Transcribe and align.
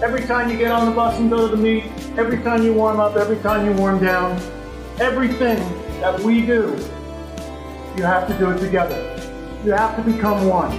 Every 0.00 0.24
time 0.26 0.48
you 0.48 0.56
get 0.56 0.70
on 0.70 0.86
the 0.86 0.92
bus 0.92 1.18
and 1.18 1.28
go 1.28 1.48
to 1.48 1.56
the 1.56 1.60
meet, 1.60 1.84
every 2.16 2.38
time 2.44 2.62
you 2.62 2.72
warm 2.72 3.00
up, 3.00 3.16
every 3.16 3.36
time 3.38 3.66
you 3.66 3.72
warm 3.72 3.98
down, 3.98 4.40
everything 5.00 5.58
that 6.00 6.20
we 6.20 6.46
do, 6.46 6.76
you 7.96 8.04
have 8.04 8.28
to 8.28 8.38
do 8.38 8.50
it 8.50 8.58
together. 8.60 8.96
You 9.64 9.72
have 9.72 9.96
to 9.96 10.02
become 10.08 10.46
one. 10.46 10.70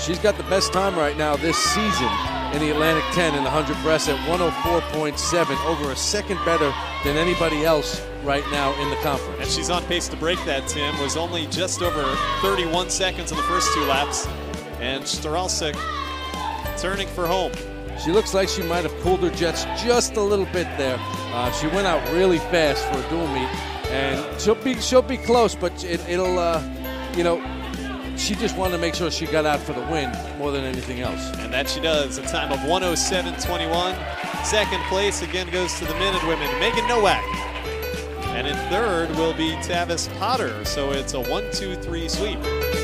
She's 0.00 0.18
got 0.18 0.36
the 0.36 0.44
best 0.50 0.72
time 0.72 0.96
right 0.96 1.16
now 1.16 1.36
this 1.36 1.56
season 1.56 2.33
in 2.54 2.60
the 2.60 2.70
Atlantic 2.70 3.04
10 3.12 3.34
in 3.34 3.42
the 3.42 3.50
100 3.50 3.82
breast 3.82 4.08
at 4.08 4.16
104.7, 4.28 5.66
over 5.66 5.90
a 5.90 5.96
second 5.96 6.38
better 6.44 6.72
than 7.02 7.16
anybody 7.16 7.64
else 7.64 8.00
right 8.22 8.44
now 8.52 8.72
in 8.80 8.88
the 8.90 8.96
conference. 8.96 9.40
And 9.40 9.50
she's 9.50 9.70
on 9.70 9.82
pace 9.84 10.06
to 10.08 10.16
break 10.16 10.38
that, 10.44 10.68
Tim. 10.68 10.96
Was 11.00 11.16
only 11.16 11.46
just 11.48 11.82
over 11.82 12.04
31 12.42 12.90
seconds 12.90 13.32
in 13.32 13.36
the 13.36 13.42
first 13.44 13.74
two 13.74 13.84
laps. 13.84 14.26
And 14.78 15.02
Staralsik 15.02 15.76
turning 16.78 17.08
for 17.08 17.26
home. 17.26 17.52
She 18.04 18.12
looks 18.12 18.34
like 18.34 18.48
she 18.48 18.62
might 18.62 18.84
have 18.84 18.94
cooled 19.00 19.20
her 19.20 19.30
jets 19.30 19.64
just 19.82 20.16
a 20.16 20.20
little 20.20 20.46
bit 20.46 20.66
there. 20.78 20.98
Uh, 21.00 21.50
she 21.52 21.66
went 21.68 21.86
out 21.86 22.06
really 22.12 22.38
fast 22.38 22.84
for 22.86 22.98
a 22.98 23.10
dual 23.10 23.26
meet, 23.28 23.48
and 23.90 24.40
she'll 24.40 24.54
be 24.56 24.74
she'll 24.80 25.02
be 25.02 25.16
close, 25.16 25.54
but 25.54 25.84
it, 25.84 26.00
will 26.08 26.38
uh, 26.38 26.62
you 27.16 27.24
know 27.24 27.38
she 28.16 28.34
just 28.34 28.56
wanted 28.56 28.72
to 28.72 28.78
make 28.78 28.94
sure 28.94 29.10
she 29.10 29.26
got 29.26 29.46
out 29.46 29.60
for 29.60 29.72
the 29.72 29.80
win 29.82 30.12
more 30.38 30.50
than 30.50 30.64
anything 30.64 31.00
else. 31.00 31.30
And 31.38 31.52
that 31.52 31.68
she 31.68 31.80
does. 31.80 32.18
A 32.18 32.22
time 32.22 32.52
of 32.52 32.58
107.21. 32.60 34.44
Second 34.44 34.82
place 34.84 35.22
again 35.22 35.50
goes 35.50 35.78
to 35.78 35.84
the 35.84 35.94
men 35.94 36.14
and 36.14 36.28
women. 36.28 36.48
Megan 36.60 36.86
Nowak. 36.86 37.24
And 38.34 38.46
in 38.46 38.56
third 38.68 39.10
will 39.16 39.34
be 39.34 39.52
Tavis 39.62 40.12
Potter. 40.18 40.64
So 40.64 40.92
it's 40.92 41.14
a 41.14 41.20
1 41.20 41.50
2 41.52 41.76
3 41.76 42.08
sweep. 42.08 42.83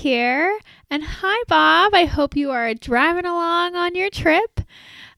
Here. 0.00 0.58
And 0.88 1.04
hi, 1.04 1.42
Bob. 1.46 1.92
I 1.94 2.06
hope 2.06 2.34
you 2.34 2.50
are 2.52 2.72
driving 2.72 3.26
along 3.26 3.76
on 3.76 3.94
your 3.94 4.08
trip. 4.08 4.62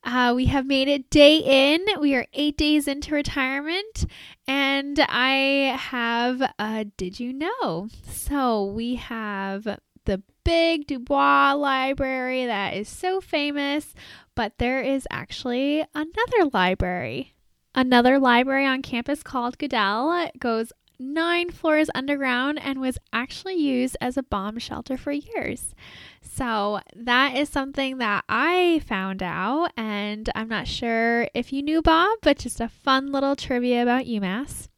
Uh, 0.03 0.33
we 0.35 0.47
have 0.47 0.67
made 0.67 0.89
it 0.89 1.09
day 1.09 1.37
in. 1.37 1.87
We 2.01 2.17
are 2.17 2.27
eight 2.33 2.57
days 2.57 2.89
into 2.89 3.15
retirement. 3.15 4.07
And 4.49 4.99
I 5.09 5.77
have 5.79 6.43
a 6.59 6.85
Did 6.97 7.21
You 7.21 7.33
Know? 7.33 7.91
So 8.11 8.65
we 8.65 8.97
have 8.97 9.79
the 10.05 10.21
big 10.43 10.89
Du 10.89 10.99
Bois 10.99 11.53
library 11.53 12.47
that 12.47 12.75
is 12.75 12.89
so 12.89 13.21
famous, 13.21 13.95
but 14.35 14.59
there 14.59 14.81
is 14.81 15.07
actually 15.13 15.87
another 15.95 16.51
library. 16.53 17.35
Another 17.73 18.19
library 18.19 18.67
on 18.67 18.83
campus 18.83 19.23
called 19.23 19.59
Goodell 19.59 20.13
it 20.13 20.41
goes 20.41 20.73
nine 21.03 21.51
floors 21.51 21.91
underground 21.95 22.59
and 22.63 22.81
was 22.81 22.99
actually 23.13 23.57
used 23.57 23.97
as 24.01 24.17
a 24.17 24.23
bomb 24.23 24.59
shelter 24.59 24.97
for 24.97 25.13
years. 25.13 25.75
So, 26.21 26.81
that 26.95 27.37
is 27.37 27.49
something 27.49 27.99
that 27.99 28.25
I 28.29 28.83
found 28.87 29.23
out, 29.23 29.73
and 29.77 30.31
I'm 30.35 30.49
not 30.49 30.69
sure 30.69 31.29
if 31.35 31.53
you 31.53 31.63
knew 31.63 31.83
Bob, 31.83 32.19
but 32.23 32.39
just 32.39 32.61
a 32.61 32.69
fun 32.69 33.13
little 33.13 33.37
trivia 33.37 33.83
about 33.83 34.07
UMass. 34.07 34.69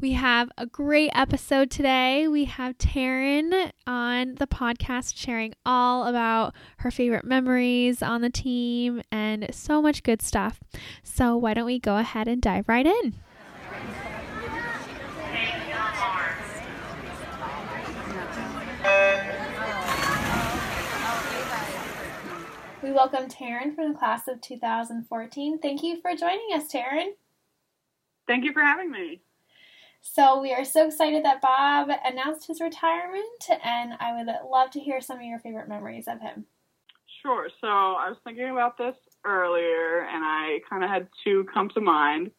We 0.00 0.12
have 0.12 0.50
a 0.56 0.64
great 0.66 1.10
episode 1.14 1.70
today. 1.70 2.26
We 2.26 2.46
have 2.46 2.78
Tarryn 2.78 3.70
on 3.86 4.36
the 4.36 4.46
podcast 4.46 5.14
sharing 5.16 5.52
all 5.66 6.06
about 6.06 6.54
her 6.78 6.90
favorite 6.90 7.26
memories 7.26 8.02
on 8.02 8.22
the 8.22 8.30
team 8.30 9.02
and 9.12 9.46
so 9.54 9.82
much 9.82 10.02
good 10.02 10.22
stuff. 10.22 10.60
So, 11.02 11.36
why 11.36 11.54
don't 11.54 11.66
we 11.66 11.78
go 11.78 11.98
ahead 11.98 12.28
and 12.28 12.40
dive 12.40 12.68
right 12.68 12.86
in? 12.86 13.14
We 22.90 22.96
welcome 22.96 23.28
Tarryn 23.28 23.76
from 23.76 23.92
the 23.92 23.98
class 24.00 24.26
of 24.26 24.40
2014. 24.40 25.60
Thank 25.60 25.84
you 25.84 26.00
for 26.00 26.16
joining 26.16 26.48
us, 26.54 26.64
Tarryn. 26.72 27.12
Thank 28.26 28.44
you 28.44 28.52
for 28.52 28.62
having 28.62 28.90
me. 28.90 29.20
So, 30.00 30.40
we 30.40 30.52
are 30.52 30.64
so 30.64 30.88
excited 30.88 31.24
that 31.24 31.40
Bob 31.40 31.88
announced 32.04 32.48
his 32.48 32.60
retirement, 32.60 33.48
and 33.62 33.92
I 34.00 34.16
would 34.16 34.26
love 34.50 34.72
to 34.72 34.80
hear 34.80 35.00
some 35.00 35.18
of 35.18 35.22
your 35.22 35.38
favorite 35.38 35.68
memories 35.68 36.08
of 36.08 36.20
him. 36.20 36.46
Sure. 37.22 37.48
So, 37.60 37.68
I 37.68 38.08
was 38.08 38.16
thinking 38.24 38.50
about 38.50 38.76
this 38.76 38.96
earlier, 39.24 40.08
and 40.12 40.24
I 40.24 40.58
kind 40.68 40.82
of 40.82 40.90
had 40.90 41.06
two 41.22 41.46
come 41.54 41.68
to 41.74 41.80
mind. 41.80 42.32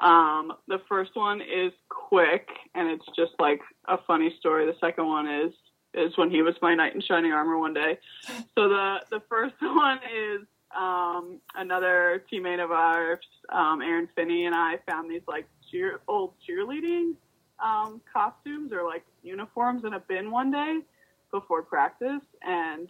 Um, 0.00 0.52
the 0.68 0.82
first 0.86 1.12
one 1.14 1.40
is 1.40 1.72
quick, 1.88 2.46
and 2.74 2.90
it's 2.90 3.06
just 3.16 3.32
like 3.38 3.62
a 3.88 3.96
funny 4.06 4.36
story. 4.38 4.66
The 4.66 4.76
second 4.82 5.06
one 5.06 5.26
is 5.26 5.54
is 5.94 6.16
when 6.16 6.30
he 6.30 6.42
was 6.42 6.54
my 6.60 6.74
knight 6.74 6.94
in 6.94 7.00
shining 7.00 7.32
armor 7.32 7.58
one 7.58 7.74
day. 7.74 7.98
So 8.56 8.68
the 8.68 8.98
the 9.10 9.20
first 9.28 9.54
one 9.94 10.02
is 10.04 10.46
um, 10.76 11.40
another 11.54 12.24
teammate 12.32 12.62
of 12.62 12.70
ours, 12.70 13.24
um, 13.50 13.80
Aaron 13.82 14.08
Finney, 14.14 14.46
and 14.46 14.54
I 14.54 14.78
found 14.88 15.10
these 15.10 15.22
like 15.28 15.46
cheer, 15.70 16.00
old 16.08 16.34
cheerleading 16.48 17.14
um, 17.64 18.00
costumes 18.12 18.72
or 18.72 18.84
like 18.84 19.04
uniforms 19.22 19.84
in 19.84 19.94
a 19.94 20.00
bin 20.00 20.30
one 20.30 20.50
day 20.50 20.78
before 21.30 21.62
practice, 21.62 22.22
and 22.42 22.88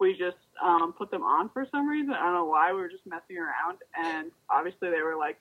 we 0.00 0.12
just 0.12 0.36
um, 0.62 0.92
put 0.92 1.10
them 1.10 1.22
on 1.22 1.48
for 1.50 1.66
some 1.70 1.88
reason. 1.88 2.12
I 2.12 2.24
don't 2.24 2.34
know 2.34 2.44
why. 2.46 2.72
We 2.72 2.80
were 2.80 2.88
just 2.88 3.06
messing 3.06 3.38
around, 3.38 3.78
and 3.96 4.30
obviously 4.50 4.90
they 4.90 5.02
were 5.02 5.16
like 5.16 5.38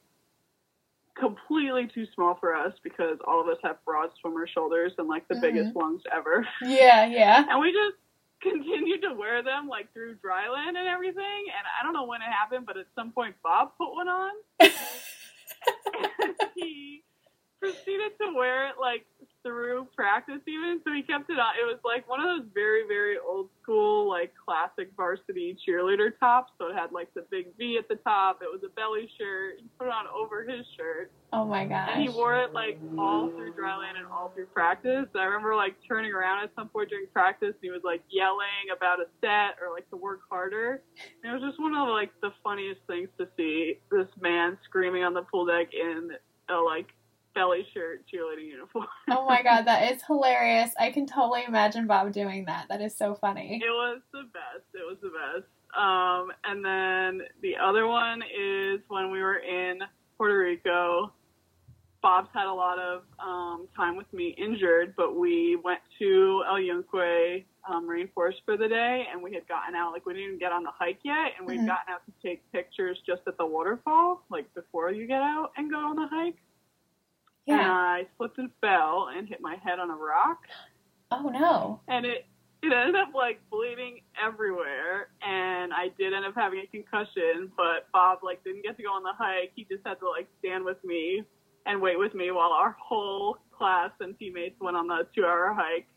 completely 1.15 1.87
too 1.93 2.07
small 2.15 2.35
for 2.39 2.55
us 2.55 2.73
because 2.83 3.17
all 3.27 3.39
of 3.39 3.47
us 3.47 3.57
have 3.63 3.77
broad 3.85 4.09
swimmer 4.19 4.47
shoulders 4.47 4.93
and 4.97 5.07
like 5.07 5.27
the 5.27 5.35
mm-hmm. 5.35 5.41
biggest 5.41 5.75
lungs 5.75 6.01
ever. 6.15 6.47
Yeah, 6.63 7.05
yeah. 7.05 7.45
and 7.49 7.59
we 7.59 7.71
just 7.71 7.97
continued 8.43 9.01
to 9.01 9.15
wear 9.15 9.41
them 9.41 9.67
like 9.67 9.91
through 9.93 10.15
dryland 10.15 10.75
and 10.75 10.87
everything. 10.87 11.49
And 11.55 11.65
I 11.79 11.83
don't 11.83 11.93
know 11.93 12.05
when 12.05 12.21
it 12.21 12.29
happened, 12.29 12.65
but 12.65 12.77
at 12.77 12.87
some 12.95 13.11
point 13.11 13.35
Bob 13.41 13.71
put 13.77 13.93
one 13.93 14.07
on. 14.07 14.31
and 14.59 14.71
he 16.55 17.03
proceeded 17.59 18.11
to 18.19 18.33
wear 18.35 18.67
it 18.67 18.75
like 18.79 19.05
through 19.43 19.87
practice 19.95 20.41
even. 20.47 20.81
So 20.83 20.93
he 20.93 21.01
kept 21.01 21.29
it 21.29 21.39
on. 21.39 21.55
It 21.55 21.65
was 21.65 21.79
like 21.83 22.07
one 22.07 22.19
of 22.19 22.27
those 22.27 22.47
very, 22.53 22.87
very 22.87 23.17
old 23.17 23.49
school 23.61 23.82
like 24.13 24.31
classic 24.37 24.91
varsity 24.95 25.57
cheerleader 25.57 26.11
top. 26.19 26.47
So 26.59 26.67
it 26.67 26.75
had 26.75 26.91
like 26.91 27.11
the 27.15 27.25
big 27.31 27.47
V 27.57 27.77
at 27.79 27.87
the 27.89 27.95
top. 27.95 28.39
It 28.43 28.49
was 28.51 28.61
a 28.63 28.69
belly 28.69 29.09
shirt. 29.17 29.55
He 29.57 29.65
put 29.79 29.87
it 29.87 29.93
on 29.93 30.05
over 30.07 30.43
his 30.43 30.65
shirt. 30.77 31.11
Oh 31.33 31.45
my 31.45 31.65
gosh. 31.65 31.89
And 31.91 32.03
he 32.03 32.09
wore 32.09 32.37
it 32.37 32.53
like 32.53 32.77
all 32.97 33.29
through 33.29 33.53
dryland 33.53 33.97
and 33.97 34.05
all 34.05 34.31
through 34.35 34.45
practice. 34.47 35.07
I 35.15 35.23
remember 35.23 35.55
like 35.55 35.75
turning 35.87 36.13
around 36.13 36.43
at 36.43 36.51
some 36.55 36.69
point 36.69 36.89
during 36.89 37.07
practice 37.11 37.55
and 37.57 37.63
he 37.63 37.71
was 37.71 37.81
like 37.83 38.03
yelling 38.11 38.69
about 38.75 38.99
a 38.99 39.05
set 39.19 39.57
or 39.59 39.73
like 39.73 39.89
to 39.89 39.97
work 39.97 40.21
harder. 40.29 40.83
And 41.23 41.33
it 41.33 41.41
was 41.41 41.49
just 41.49 41.59
one 41.59 41.73
of 41.73 41.89
like 41.89 42.11
the 42.21 42.31
funniest 42.43 42.81
things 42.85 43.09
to 43.17 43.27
see 43.35 43.79
this 43.89 44.07
man 44.21 44.59
screaming 44.63 45.03
on 45.03 45.15
the 45.15 45.23
pool 45.23 45.47
deck 45.47 45.73
in 45.73 46.11
a 46.49 46.55
like 46.55 46.93
belly 47.33 47.65
shirt 47.73 48.03
cheerleading 48.11 48.47
uniform. 48.47 48.85
oh 49.09 49.25
my 49.25 49.41
god, 49.49 49.63
that 49.65 49.91
is 49.91 50.01
hilarious. 50.05 50.71
I 50.79 50.91
can 50.91 51.05
totally 51.05 51.43
imagine 51.47 51.87
Bob 51.87 52.11
doing 52.13 52.45
that. 52.45 52.67
That 52.69 52.81
is 52.81 52.95
so 52.95 53.15
funny. 53.15 53.61
It 53.63 53.69
was 53.69 54.01
the 54.11 54.23
best. 54.33 54.65
It 54.73 54.85
was 54.87 54.97
the 55.01 55.09
best. 55.09 55.45
Um, 55.77 56.31
and 56.45 56.63
then 56.63 57.27
the 57.41 57.55
other 57.57 57.87
one 57.87 58.21
is 58.21 58.79
when 58.89 59.09
we 59.11 59.21
were 59.21 59.37
in 59.39 59.79
Puerto 60.17 60.37
Rico. 60.37 61.11
Bob's 62.03 62.29
had 62.33 62.47
a 62.47 62.53
lot 62.53 62.79
of 62.79 63.03
um, 63.17 63.65
time 63.75 63.95
with 63.95 64.11
me 64.13 64.35
injured, 64.37 64.93
but 64.97 65.15
we 65.15 65.55
went 65.63 65.79
to 65.99 66.43
El 66.49 66.59
Yunque 66.59 67.45
um, 67.67 67.87
Rainforest 67.87 68.43
for 68.45 68.57
the 68.57 68.67
day, 68.67 69.05
and 69.09 69.23
we 69.23 69.33
had 69.33 69.47
gotten 69.47 69.73
out. 69.73 69.93
Like 69.93 70.05
we 70.05 70.13
didn't 70.13 70.27
even 70.27 70.39
get 70.39 70.51
on 70.51 70.63
the 70.63 70.71
hike 70.77 70.99
yet, 71.03 71.31
and 71.39 71.47
we'd 71.47 71.61
Mhm. 71.61 71.67
gotten 71.67 71.93
out 71.93 72.01
to 72.05 72.11
take 72.21 72.43
pictures 72.51 72.99
just 73.07 73.21
at 73.25 73.37
the 73.37 73.45
waterfall, 73.45 74.21
like 74.29 74.53
before 74.53 74.91
you 74.91 75.07
get 75.07 75.21
out 75.21 75.53
and 75.55 75.71
go 75.71 75.77
on 75.77 75.95
the 75.95 76.07
hike. 76.07 76.35
And 77.47 77.57
Yeah. 77.57 77.71
I 77.71 78.07
slipped 78.17 78.37
and 78.37 78.49
fell 78.61 79.09
and 79.15 79.27
hit 79.27 79.39
my 79.41 79.55
head 79.63 79.79
on 79.79 79.89
a 79.89 79.95
rock. 79.95 80.39
Oh 81.11 81.29
no. 81.29 81.81
and 81.87 82.05
it 82.05 82.25
it 82.61 82.71
ended 82.71 82.95
up 82.95 83.09
like 83.13 83.41
bleeding 83.51 83.99
everywhere. 84.23 85.09
And 85.21 85.73
I 85.73 85.89
did 85.99 86.13
end 86.13 86.25
up 86.25 86.33
having 86.35 86.59
a 86.59 86.67
concussion 86.67 87.51
but 87.57 87.91
Bob 87.91 88.19
like 88.23 88.43
didn't 88.43 88.63
get 88.63 88.77
to 88.77 88.83
go 88.83 88.89
on 88.89 89.03
the 89.03 89.13
hike. 89.17 89.51
He 89.55 89.65
just 89.69 89.85
had 89.85 89.99
to 89.99 90.09
like 90.09 90.27
stand 90.39 90.63
with 90.63 90.77
me 90.83 91.23
and 91.65 91.81
wait 91.81 91.99
with 91.99 92.13
me 92.13 92.31
while 92.31 92.51
our 92.51 92.75
whole 92.81 93.37
class 93.57 93.91
and 93.99 94.17
teammates 94.17 94.59
went 94.59 94.75
on 94.77 94.87
the 94.87 95.07
two 95.15 95.25
hour 95.25 95.53
hike. 95.53 95.87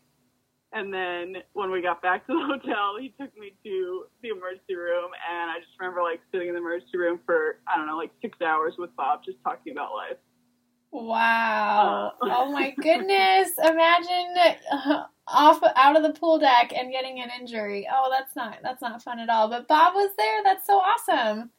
And 0.73 0.93
then 0.93 1.41
when 1.53 1.71
we 1.71 1.81
got 1.81 2.01
back 2.01 2.27
to 2.27 2.33
the 2.33 2.45
hotel 2.59 2.97
he 2.99 3.13
took 3.19 3.31
me 3.39 3.53
to 3.63 4.05
the 4.21 4.29
emergency 4.29 4.75
room. 4.75 5.11
And 5.31 5.49
I 5.49 5.59
just 5.59 5.71
remember 5.79 6.03
like 6.03 6.19
sitting 6.33 6.49
in 6.49 6.53
the 6.53 6.59
emergency 6.59 6.97
room 6.97 7.21
for 7.25 7.59
I 7.67 7.77
don't 7.77 7.87
know 7.87 7.95
like 7.97 8.11
six 8.21 8.37
hours 8.41 8.73
with 8.77 8.93
Bob 8.97 9.23
just 9.23 9.37
talking 9.43 9.71
about 9.71 9.93
life 9.93 10.17
Wow. 10.91 12.13
Uh. 12.21 12.25
oh 12.29 12.51
my 12.51 12.71
goodness. 12.71 13.51
Imagine 13.63 14.35
uh, 14.71 15.03
off 15.27 15.61
out 15.75 15.95
of 15.97 16.03
the 16.03 16.13
pool 16.19 16.39
deck 16.39 16.71
and 16.75 16.91
getting 16.91 17.19
an 17.21 17.29
injury. 17.39 17.87
Oh, 17.91 18.09
that's 18.15 18.35
not 18.35 18.57
that's 18.63 18.81
not 18.81 19.01
fun 19.03 19.19
at 19.19 19.29
all. 19.29 19.49
But 19.49 19.67
Bob 19.67 19.93
was 19.95 20.11
there. 20.17 20.43
That's 20.43 20.65
so 20.65 20.77
awesome. 20.79 21.51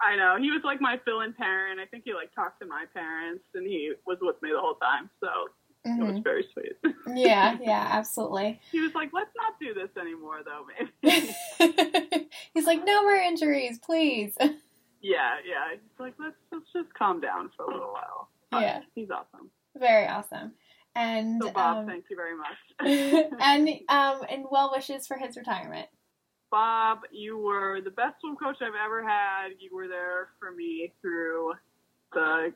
I 0.00 0.16
know. 0.16 0.36
He 0.38 0.50
was 0.50 0.62
like 0.64 0.80
my 0.80 0.98
fill-in 1.04 1.32
parent. 1.34 1.80
I 1.80 1.86
think 1.86 2.02
he 2.04 2.14
like 2.14 2.34
talked 2.34 2.60
to 2.60 2.66
my 2.66 2.84
parents, 2.92 3.44
and 3.54 3.66
he 3.66 3.92
was 4.06 4.18
with 4.20 4.40
me 4.42 4.50
the 4.52 4.60
whole 4.60 4.74
time. 4.74 5.08
So 5.20 5.28
it 5.86 6.02
was 6.02 6.16
Mhm. 6.16 6.24
very 6.24 6.46
sweet. 6.52 6.72
Yeah, 7.14 7.56
yeah, 7.62 7.88
absolutely. 7.92 8.60
he 8.72 8.80
was 8.80 8.94
like, 8.94 9.10
"Let's 9.12 9.30
not 9.36 9.58
do 9.60 9.72
this 9.74 9.90
anymore, 10.00 10.40
though, 10.44 10.66
maybe." 11.02 12.26
He's 12.54 12.66
like, 12.66 12.84
no 12.84 13.02
more 13.02 13.14
injuries, 13.16 13.78
please. 13.78 14.36
yeah, 15.00 15.36
yeah. 15.46 15.70
He's 15.72 15.80
like, 16.00 16.14
"Let's 16.18 16.36
let's 16.50 16.66
just 16.72 16.92
calm 16.94 17.20
down 17.20 17.50
for 17.56 17.64
a 17.64 17.70
little 17.72 17.92
while." 17.92 18.03
But 18.54 18.62
Yeah. 18.62 18.80
he's 18.94 19.10
awesome. 19.10 19.50
Very 19.76 20.06
awesome. 20.06 20.52
And 20.94 21.42
So 21.42 21.50
Bob, 21.50 21.78
um, 21.78 21.86
thank 21.86 22.04
you 22.08 22.16
very 22.16 22.36
much. 22.36 22.56
and 23.40 23.68
um 23.88 24.24
and 24.28 24.44
well 24.50 24.70
wishes 24.72 25.06
for 25.06 25.16
his 25.16 25.36
retirement. 25.36 25.88
Bob, 26.50 27.00
you 27.10 27.36
were 27.36 27.80
the 27.80 27.90
best 27.90 28.20
swim 28.20 28.36
coach 28.36 28.58
I've 28.62 28.78
ever 28.80 29.02
had. 29.02 29.48
You 29.58 29.74
were 29.74 29.88
there 29.88 30.28
for 30.38 30.52
me 30.52 30.92
through 31.00 31.54
the 32.12 32.52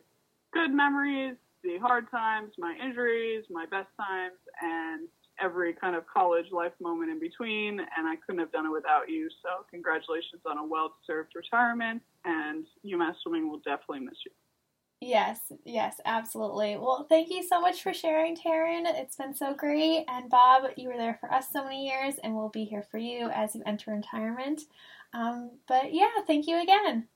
good 0.52 0.70
memories, 0.70 1.34
the 1.64 1.78
hard 1.78 2.08
times, 2.08 2.52
my 2.58 2.76
injuries, 2.80 3.44
my 3.50 3.66
best 3.66 3.88
times, 3.96 4.38
and 4.62 5.08
every 5.40 5.72
kind 5.72 5.96
of 5.96 6.04
college 6.06 6.46
life 6.52 6.72
moment 6.80 7.10
in 7.10 7.18
between. 7.18 7.80
And 7.80 8.06
I 8.06 8.14
couldn't 8.24 8.38
have 8.38 8.52
done 8.52 8.66
it 8.66 8.72
without 8.72 9.08
you. 9.08 9.28
So, 9.42 9.64
congratulations 9.68 10.42
on 10.46 10.58
a 10.58 10.64
well 10.64 10.94
deserved 11.00 11.32
retirement. 11.34 12.00
And 12.24 12.66
UMass 12.86 13.14
Swimming 13.24 13.50
will 13.50 13.58
definitely 13.58 14.00
miss 14.00 14.18
you. 14.24 14.30
Yes, 15.00 15.52
yes, 15.64 16.00
absolutely. 16.04 16.76
Well, 16.76 17.06
thank 17.08 17.30
you 17.30 17.44
so 17.44 17.60
much 17.60 17.82
for 17.82 17.94
sharing, 17.94 18.36
Tarryn. 18.36 18.82
It's 18.84 19.14
been 19.14 19.32
so 19.32 19.54
great. 19.54 20.04
And 20.08 20.28
Bob, 20.28 20.64
you 20.76 20.88
were 20.88 20.96
there 20.96 21.16
for 21.20 21.32
us 21.32 21.46
so 21.52 21.62
many 21.62 21.86
years, 21.86 22.16
and 22.24 22.34
we'll 22.34 22.48
be 22.48 22.64
here 22.64 22.84
for 22.90 22.98
you 22.98 23.30
as 23.30 23.54
you 23.54 23.62
enter 23.64 23.92
retirement. 23.92 24.62
Um, 25.14 25.52
but 25.68 25.94
yeah, 25.94 26.08
thank 26.26 26.48
you 26.48 26.60
again. 26.60 27.06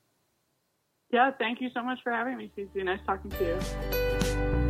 Yeah, 1.11 1.31
thank 1.37 1.59
you 1.61 1.69
so 1.73 1.83
much 1.83 1.99
for 2.03 2.11
having 2.11 2.37
me, 2.37 2.51
Susie. 2.55 2.83
Nice 2.83 2.99
talking 3.05 3.31
to 3.31 3.43
you. 3.43 4.62